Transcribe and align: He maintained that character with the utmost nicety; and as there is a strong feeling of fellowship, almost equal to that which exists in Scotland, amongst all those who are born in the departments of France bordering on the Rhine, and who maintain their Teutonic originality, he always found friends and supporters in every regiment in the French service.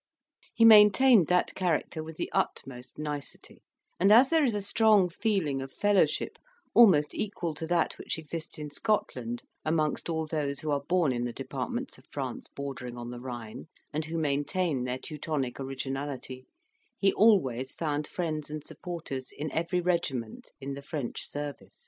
He 0.55 0.65
maintained 0.65 1.27
that 1.27 1.53
character 1.53 2.03
with 2.03 2.17
the 2.17 2.31
utmost 2.31 2.97
nicety; 2.97 3.61
and 3.99 4.11
as 4.11 4.31
there 4.31 4.43
is 4.43 4.55
a 4.55 4.61
strong 4.63 5.09
feeling 5.09 5.61
of 5.61 5.71
fellowship, 5.71 6.39
almost 6.73 7.13
equal 7.13 7.53
to 7.53 7.67
that 7.67 7.99
which 7.99 8.17
exists 8.17 8.57
in 8.57 8.71
Scotland, 8.71 9.43
amongst 9.63 10.09
all 10.09 10.25
those 10.25 10.61
who 10.61 10.71
are 10.71 10.81
born 10.81 11.11
in 11.11 11.25
the 11.25 11.31
departments 11.31 11.99
of 11.99 12.07
France 12.09 12.47
bordering 12.47 12.97
on 12.97 13.11
the 13.11 13.19
Rhine, 13.21 13.67
and 13.93 14.05
who 14.05 14.17
maintain 14.17 14.85
their 14.85 14.97
Teutonic 14.97 15.59
originality, 15.59 16.47
he 16.97 17.13
always 17.13 17.71
found 17.71 18.07
friends 18.07 18.49
and 18.49 18.65
supporters 18.65 19.31
in 19.31 19.51
every 19.51 19.81
regiment 19.81 20.51
in 20.59 20.73
the 20.73 20.81
French 20.81 21.23
service. 21.27 21.79